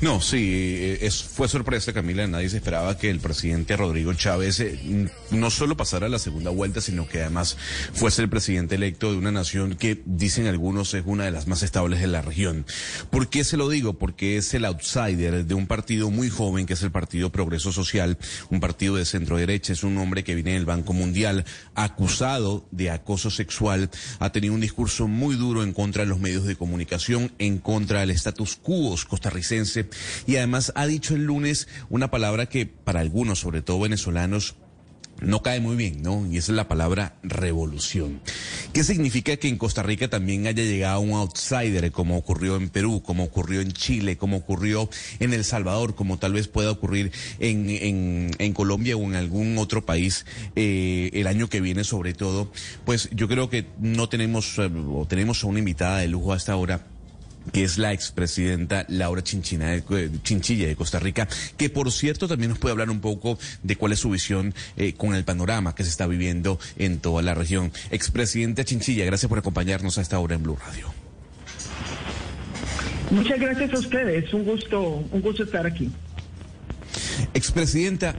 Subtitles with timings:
[0.00, 2.26] No, sí, eh, es, fue sorpresa, Camila.
[2.26, 6.80] Nadie se esperaba que el presidente Rodrigo Chávez eh, no solo pasara la segunda vuelta,
[6.80, 7.56] sino que además
[7.92, 11.62] fuese el presidente electo de una nación que, dicen algunos, es una de las más
[11.62, 12.66] estables de la región.
[13.10, 13.94] ¿Por qué se lo digo?
[13.94, 18.18] Porque es el outsider de un partido muy joven, que es el Partido Progreso Social,
[18.50, 19.72] un partido de centro derecha.
[19.72, 23.90] Es un hombre que viene del Banco Mundial, acusado de acoso sexual.
[24.18, 28.00] Ha tenido un discurso muy duro en contra de los medios de comunicación, en contra
[28.00, 29.83] del status quo costarricense
[30.26, 34.56] y además ha dicho el lunes una palabra que para algunos, sobre todo venezolanos,
[35.20, 36.26] no cae muy bien, ¿no?
[36.30, 38.20] Y esa es la palabra revolución.
[38.72, 43.02] ¿Qué significa que en Costa Rica también haya llegado un outsider, como ocurrió en Perú,
[43.02, 44.88] como ocurrió en Chile, como ocurrió
[45.20, 50.26] en El Salvador, como tal vez pueda ocurrir en, Colombia o en algún otro país
[50.54, 52.50] eh, el año que viene sobre todo?
[52.84, 56.52] Pues yo creo que no tenemos, eh, o tenemos a una invitada de lujo hasta
[56.52, 56.86] ahora
[57.52, 62.50] que es la expresidenta Laura Chinchina de, Chinchilla de Costa Rica, que por cierto también
[62.50, 65.84] nos puede hablar un poco de cuál es su visión eh, con el panorama que
[65.84, 67.72] se está viviendo en toda la región.
[67.90, 70.92] Expresidenta Chinchilla, gracias por acompañarnos a esta hora en Blue Radio.
[73.10, 75.90] Muchas gracias a ustedes, un gusto, un gusto estar aquí.
[77.34, 78.16] Expresidenta,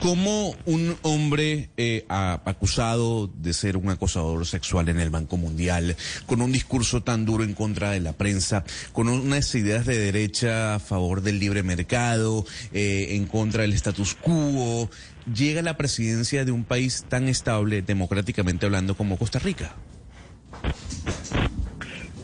[0.00, 5.96] ¿Cómo un hombre eh, acusado de ser un acosador sexual en el Banco Mundial,
[6.26, 10.76] con un discurso tan duro en contra de la prensa, con unas ideas de derecha
[10.76, 14.88] a favor del libre mercado, eh, en contra del status quo,
[15.34, 19.74] llega a la presidencia de un país tan estable democráticamente hablando como Costa Rica?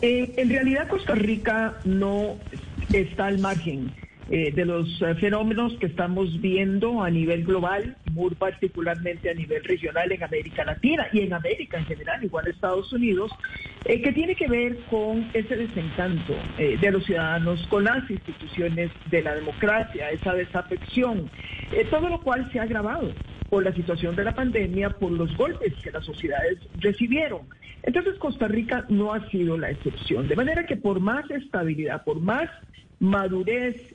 [0.01, 2.37] Eh, en realidad Costa Rica no
[2.93, 3.93] está al margen
[4.31, 9.63] eh, de los eh, fenómenos que estamos viendo a nivel global, muy particularmente a nivel
[9.65, 13.31] regional en América Latina y en América en general, igual Estados Unidos,
[13.85, 19.23] eh, que tiene que ver con ese desencanto de los ciudadanos con las instituciones de
[19.23, 21.29] la democracia, esa desafección,
[21.91, 23.13] todo lo cual se ha agravado
[23.51, 27.43] por la situación de la pandemia, por los golpes que las sociedades recibieron.
[27.83, 32.21] Entonces Costa Rica no ha sido la excepción, de manera que por más estabilidad, por
[32.21, 32.49] más
[33.01, 33.95] madurez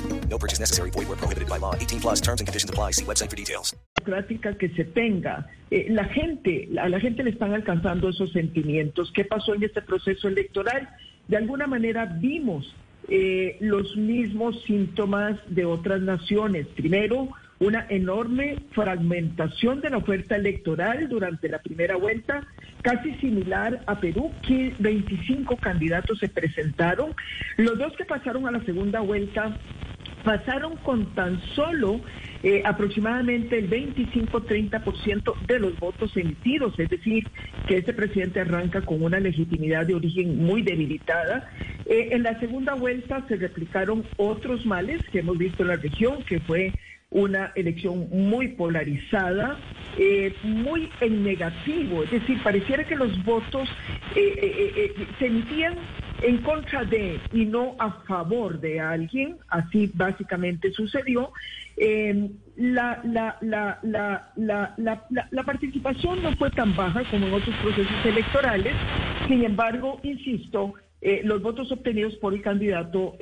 [0.31, 0.91] No purchase necessary.
[0.91, 1.75] Void where prohibited by law.
[1.75, 2.91] 18 plus terms and conditions apply.
[2.91, 3.75] See website for details.
[3.97, 5.45] Democrática que se tenga.
[5.69, 9.11] Eh, la gente, a la gente le están alcanzando esos sentimientos.
[9.13, 10.89] ¿Qué pasó en este proceso electoral?
[11.27, 12.73] De alguna manera vimos
[13.09, 16.65] eh, los mismos síntomas de otras naciones.
[16.75, 22.47] Primero, una enorme fragmentación de la oferta electoral durante la primera vuelta,
[22.81, 27.13] casi similar a Perú, que 25 candidatos se presentaron.
[27.57, 29.59] Los dos que pasaron a la segunda vuelta
[30.23, 32.01] pasaron con tan solo
[32.43, 37.27] eh, aproximadamente el 25-30% de los votos emitidos, es decir,
[37.67, 41.49] que este presidente arranca con una legitimidad de origen muy debilitada.
[41.85, 46.23] Eh, en la segunda vuelta se replicaron otros males que hemos visto en la región,
[46.23, 46.73] que fue
[47.11, 49.59] una elección muy polarizada,
[49.97, 53.67] eh, muy en negativo, es decir, pareciera que los votos
[54.13, 55.75] se emitían
[56.21, 61.31] en contra de y no a favor de alguien, así básicamente sucedió.
[62.57, 63.37] la, la,
[63.81, 64.75] la,
[65.31, 68.73] la, participación no fue tan baja como en otros procesos electorales,
[69.27, 70.75] sin embargo, insisto,
[71.23, 73.17] los votos obtenidos por el candidato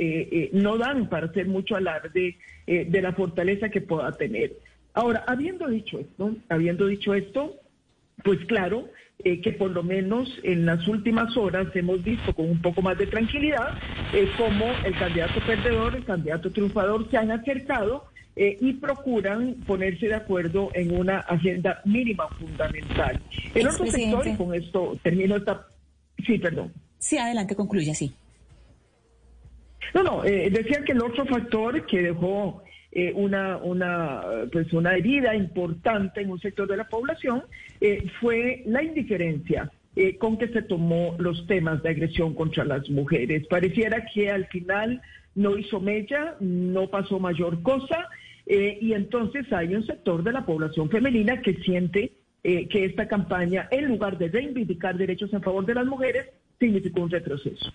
[0.52, 2.38] no dan para hacer mucho alarde
[2.68, 4.52] de la fortaleza que pueda tener.
[4.94, 7.56] Ahora, habiendo dicho esto, habiendo dicho esto,
[8.24, 8.90] pues claro,
[9.22, 12.98] eh, que por lo menos en las últimas horas hemos visto con un poco más
[12.98, 13.78] de tranquilidad
[14.14, 18.06] eh, cómo el candidato perdedor, el candidato triunfador se han acercado
[18.38, 23.22] eh, y procuran ponerse de acuerdo en una agenda mínima fundamental.
[23.54, 25.68] El otro sector, y con esto termino esta...
[26.26, 26.72] Sí, perdón.
[26.98, 28.14] Sí, adelante, concluye, sí.
[29.94, 34.22] No, no, decía que el otro factor que dejó eh, una, una,
[34.52, 37.44] pues una herida importante en un sector de la población,
[37.82, 42.90] eh, fue la indiferencia eh, con que se tomó los temas de agresión contra las
[42.90, 43.46] mujeres.
[43.48, 45.02] Pareciera que al final
[45.36, 48.08] no hizo mella, no pasó mayor cosa,
[48.48, 53.86] y entonces hay un sector de la población femenina que siente que esta campaña, en
[53.86, 56.26] lugar de reivindicar derechos en favor de las mujeres,
[56.60, 57.72] significó un retroceso.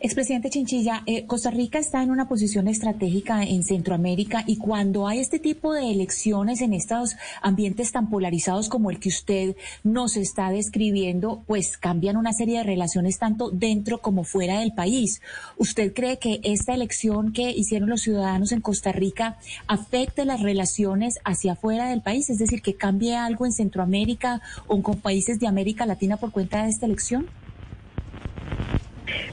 [0.00, 5.18] Expresidente Chinchilla, eh, Costa Rica está en una posición estratégica en Centroamérica y cuando hay
[5.18, 10.50] este tipo de elecciones en estos ambientes tan polarizados como el que usted nos está
[10.50, 15.20] describiendo, pues cambian una serie de relaciones tanto dentro como fuera del país.
[15.58, 21.18] ¿Usted cree que esta elección que hicieron los ciudadanos en Costa Rica afecte las relaciones
[21.24, 22.30] hacia afuera del país?
[22.30, 26.62] Es decir, que cambie algo en Centroamérica o con países de América Latina por cuenta
[26.62, 27.26] de esta elección?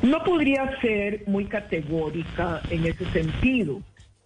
[0.02, 3.82] No podría ser muy categórica en ese sentido.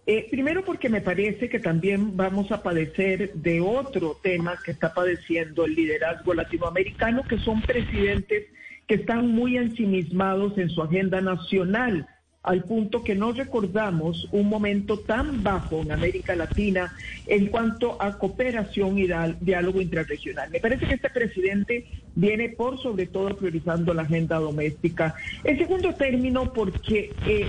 [0.08, 4.94] Eh, primero porque me parece que también vamos a padecer de otro tema que está
[4.94, 8.44] padeciendo el liderazgo latinoamericano, que son presidentes
[8.86, 12.06] que están muy ensimismados en su agenda nacional
[12.46, 16.94] al punto que no recordamos un momento tan bajo en América Latina
[17.26, 19.08] en cuanto a cooperación y
[19.40, 20.48] diálogo intrarregional.
[20.50, 25.16] Me parece que este presidente viene por sobre todo priorizando la agenda doméstica.
[25.42, 27.48] En segundo término, porque eh,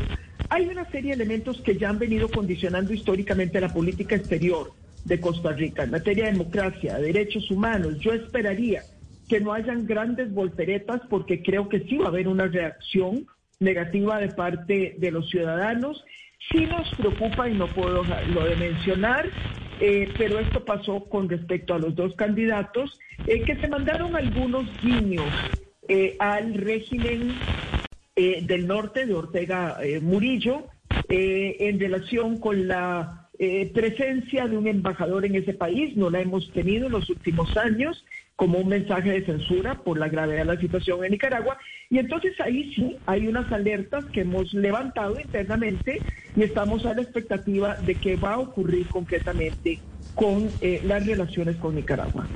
[0.50, 4.72] hay una serie de elementos que ya han venido condicionando históricamente la política exterior
[5.06, 8.00] de Costa Rica en materia de democracia, derechos humanos.
[8.00, 8.82] Yo esperaría
[9.30, 13.28] que no hayan grandes volteretas porque creo que sí va a haber una reacción
[13.60, 16.04] negativa de parte de los ciudadanos.
[16.52, 19.30] Sí nos preocupa, y no puedo lo de mencionar,
[19.80, 24.66] eh, pero esto pasó con respecto a los dos candidatos, eh, que se mandaron algunos
[24.82, 25.32] guiños
[25.88, 27.34] eh, al régimen
[28.16, 30.64] del norte de Ortega Murillo
[31.08, 36.52] en relación con la eh, presencia de un embajador en ese país, no la hemos
[36.54, 38.04] tenido en los últimos años
[38.36, 41.60] como un mensaje de censura por la gravedad de la situación en Nicaragua.
[41.90, 46.04] Y entonces ahí sí hay unas alertas que hemos levantado internamente
[46.36, 49.82] y estamos a la expectativa de qué va a ocurrir concretamente
[50.14, 52.30] con eh, las relaciones con Nicaragua.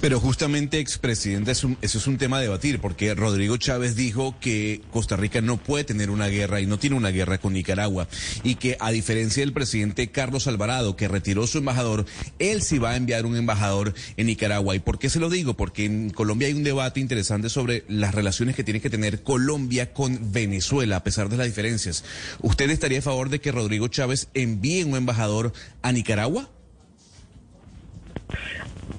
[0.00, 5.16] Pero justamente, expresidente, eso es un tema a debatir, porque Rodrigo Chávez dijo que Costa
[5.16, 8.08] Rica no puede tener una guerra y no tiene una guerra con Nicaragua,
[8.42, 12.06] y que a diferencia del presidente Carlos Alvarado, que retiró su embajador,
[12.38, 14.74] él sí va a enviar un embajador en Nicaragua.
[14.74, 15.54] ¿Y por qué se lo digo?
[15.54, 19.92] Porque en Colombia hay un debate interesante sobre las relaciones que tiene que tener Colombia
[19.92, 22.04] con Venezuela, a pesar de las diferencias.
[22.40, 25.52] ¿Usted estaría a favor de que Rodrigo Chávez envíe un embajador
[25.82, 26.50] a Nicaragua?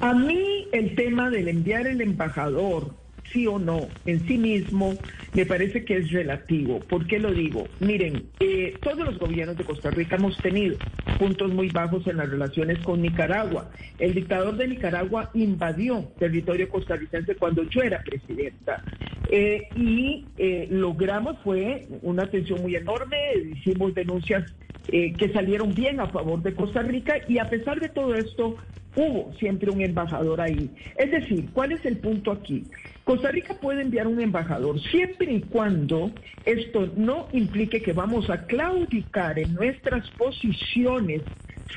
[0.02, 2.96] A mí el tema del enviar el embajador,
[3.32, 4.96] sí o no, en sí mismo,
[5.36, 6.80] me parece que es relativo.
[6.80, 7.68] ¿Por qué lo digo?
[7.80, 10.76] Miren, eh, todos los gobiernos de Costa Rica hemos tenido
[11.20, 13.70] puntos muy bajos en las relaciones con Nicaragua.
[14.00, 18.84] El dictador de Nicaragua invadió territorio costarricense cuando yo era presidenta.
[19.30, 23.18] Eh, y eh, logramos, fue una tensión muy enorme,
[23.56, 24.52] hicimos denuncias
[24.84, 28.58] que salieron bien a favor de Costa Rica y a pesar de todo esto,
[28.96, 30.70] hubo siempre un embajador ahí.
[30.98, 32.64] Es decir, ¿cuál es el punto aquí?
[33.04, 36.12] Costa Rica puede enviar un embajador siempre y cuando
[36.46, 41.22] esto no implique que vamos a claudicar en nuestras posiciones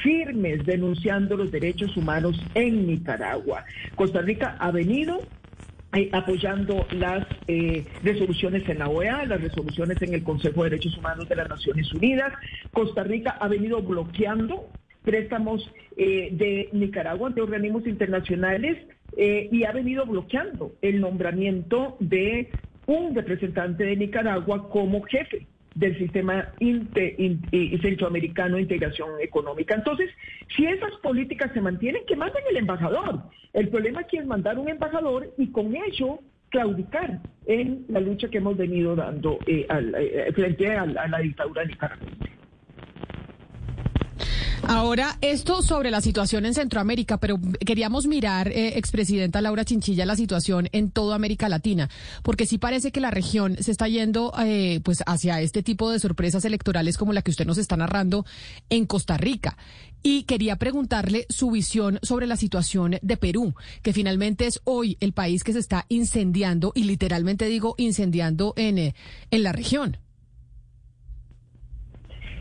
[0.03, 3.65] firmes denunciando los derechos humanos en Nicaragua.
[3.95, 5.21] Costa Rica ha venido
[5.95, 10.99] eh, apoyando las eh, resoluciones en la OEA, las resoluciones en el Consejo de Derechos
[10.99, 12.33] Humanos de las Naciones Unidas.
[12.73, 14.69] Costa Rica ha venido bloqueando
[15.05, 18.79] préstamos eh, de Nicaragua ante organismos internacionales
[19.17, 22.51] eh, y ha venido bloqueando el nombramiento de
[22.87, 26.53] un representante de Nicaragua como jefe del sistema
[27.83, 29.75] centroamericano de integración económica.
[29.75, 30.11] Entonces,
[30.57, 33.23] si esas políticas se mantienen, que manden el embajador.
[33.53, 36.21] El problema aquí es mandar un embajador y con ello
[36.51, 39.67] claudicar en la lucha que hemos venido dando eh,
[40.35, 42.44] frente a, a la dictadura nicaragüense.
[44.67, 50.17] Ahora, esto sobre la situación en Centroamérica, pero queríamos mirar, eh, expresidenta Laura Chinchilla, la
[50.17, 51.91] situación en toda América Latina,
[52.23, 55.99] porque sí parece que la región se está yendo eh, pues hacia este tipo de
[55.99, 58.25] sorpresas electorales como la que usted nos está narrando
[58.71, 59.59] en Costa Rica.
[60.03, 65.13] Y quería preguntarle su visión sobre la situación de Perú, que finalmente es hoy el
[65.13, 68.95] país que se está incendiando, y literalmente digo incendiando en, eh,
[69.31, 69.99] en la región.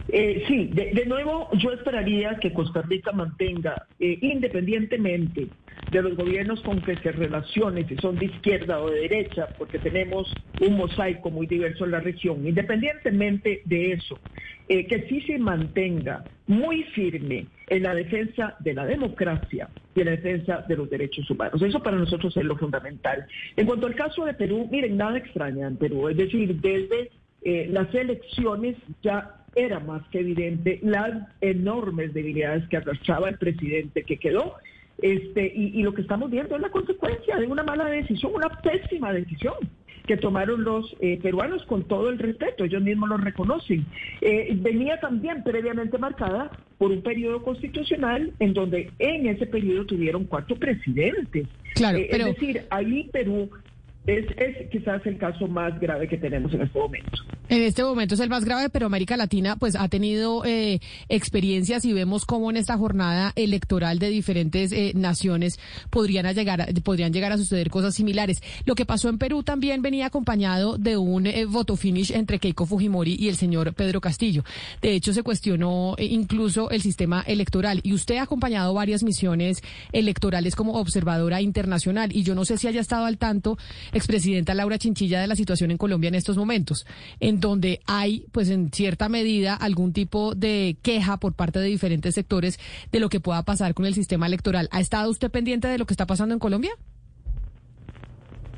[0.10, 5.48] Eh, sí, de, nuevo yo esperaría que Costa Rica mantenga, eh, independientemente
[5.91, 9.79] de los gobiernos con que se relacione, si son de izquierda o de derecha, porque
[9.79, 14.19] tenemos un mosaico muy diverso en la región, independientemente de eso,
[14.67, 20.05] eh, que sí se mantenga muy firme en la defensa de la democracia y en
[20.05, 21.62] la defensa de los derechos humanos.
[21.62, 23.25] Eso para nosotros es lo fundamental.
[23.55, 27.10] En cuanto al caso de Perú, miren, nada extraña en Perú, es decir, desde
[27.69, 34.17] las elecciones ya era más que evidente las enormes debilidades que arrastraba el presidente que
[34.17, 34.55] quedó.
[35.01, 39.12] Este, y, lo que estamos viendo es la consecuencia de una mala decisión, una pésima
[39.12, 39.55] decisión
[40.05, 43.86] que tomaron los eh, peruanos con todo el respeto, ellos mismos lo reconocen.
[44.22, 50.25] Eh, venía también previamente marcada por un periodo constitucional en donde en ese periodo tuvieron
[50.25, 51.48] cuatro presidentes.
[51.75, 53.50] Claro, eh, Es decir, ahí Perú
[54.05, 57.24] es, es, quizás el caso más grave que tenemos en este momento.
[57.53, 61.86] En este momento es el más grave, pero América Latina pues ha tenido eh, experiencias
[61.86, 65.60] y vemos cómo en esta jornada electoral de diferentes eh, naciones
[65.91, 68.41] podrían llegar, podrían llegar a suceder cosas similares.
[68.65, 72.65] Lo que pasó en Perú también venía acompañado de un eh, voto finish entre Keiko
[72.65, 74.43] Fujimori y el señor Pedro Castillo.
[74.81, 80.55] De hecho, se cuestionó incluso el sistema electoral y usted ha acompañado varias misiones electorales
[80.55, 83.60] como observadora internacional y yo no sé si haya estado al tanto
[83.91, 86.88] expresidenta Laura Chinchilla de la situación en Colombia en estos momentos,
[87.19, 92.16] en donde hay, pues en cierta medida, algún tipo de queja por parte de diferentes
[92.16, 92.60] sectores
[92.92, 94.68] de lo que pueda pasar con el sistema electoral.
[94.72, 96.72] ¿Ha estado usted pendiente de lo que está pasando en Colombia?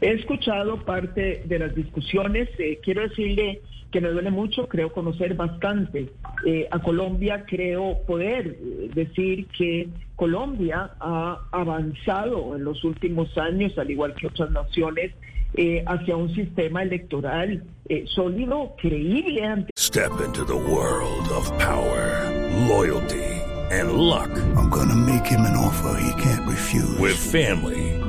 [0.01, 2.49] He escuchado parte de las discusiones.
[2.59, 3.61] Eh, quiero decirle
[3.91, 6.09] que me duele mucho, creo conocer bastante
[6.45, 13.77] eh, a Colombia, creo poder eh, decir que Colombia ha avanzado en los últimos años,
[13.77, 15.11] al igual que otras naciones,
[15.57, 19.67] eh, hacia un sistema electoral eh, sólido, creíble.
[19.77, 22.29] Step into the world of power,
[22.67, 23.23] loyalty
[23.71, 24.29] and luck.
[24.55, 26.97] I'm gonna make him an offer he can't refuse.
[26.99, 27.94] With family,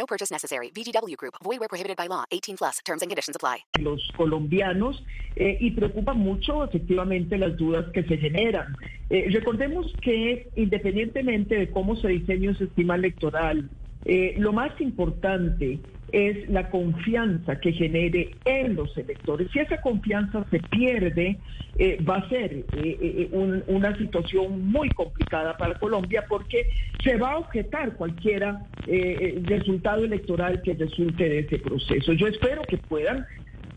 [0.00, 0.70] No purchase necessary.
[0.70, 1.34] VGW Group.
[1.44, 2.24] Void where prohibited by law.
[2.30, 2.78] 18 plus.
[2.86, 3.58] Terms and conditions apply.
[3.78, 5.04] Los colombianos,
[5.36, 8.74] eh, y preocupa mucho, efectivamente, las dudas que se generan.
[9.10, 13.68] Eh, recordemos que, independientemente de cómo se diseña un sistema electoral,
[14.04, 15.78] eh, lo más importante
[16.12, 19.48] es la confianza que genere en los electores.
[19.52, 21.38] Si esa confianza se pierde,
[21.78, 26.66] eh, va a ser eh, eh, una situación muy complicada para Colombia porque
[27.02, 28.66] se va a objetar cualquiera
[29.44, 32.12] resultado electoral que resulte de ese proceso.
[32.12, 33.24] Yo espero que puedan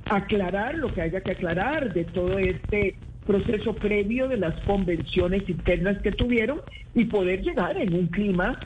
[0.05, 2.95] aclarar lo que haya que aclarar de todo este
[3.27, 6.61] proceso previo de las convenciones internas que tuvieron
[6.95, 8.59] y poder llegar en un clima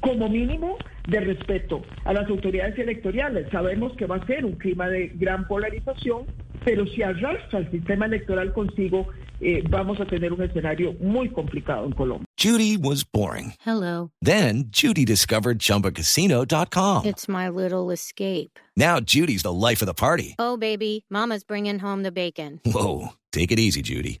[0.00, 3.46] como mínimo de respeto a las autoridades electorales.
[3.50, 6.26] Sabemos que va a ser un clima de gran polarización,
[6.64, 9.08] pero si arrastra el sistema electoral consigo,
[9.40, 12.26] eh, vamos a tener un escenario muy complicado en Colombia.
[12.36, 13.54] Judy was boring.
[13.64, 14.10] Hello.
[14.20, 17.06] Then Judy discovered chumbacasino.com.
[17.06, 18.58] It's my little escape.
[18.76, 20.34] Now Judy's the life of the party.
[20.38, 22.60] Oh, baby, mama's bringing home the bacon.
[22.64, 24.20] Whoa, take it easy, Judy.